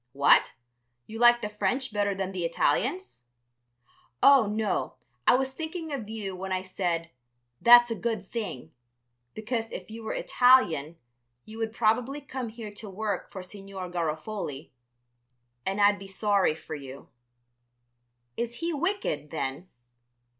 [0.13, 0.53] "What!
[1.05, 3.25] you like the French better than the Italians?"
[4.23, 4.95] "Oh, no,
[5.27, 7.11] I was thinking of you when I said
[7.61, 8.71] 'that's a good thing,'
[9.35, 10.97] because if you were Italian
[11.45, 14.71] you would probably come here to work for Signor Garofoli,
[15.67, 17.09] and I'd be sorry for you."
[18.35, 19.69] "Is he wicked, then?"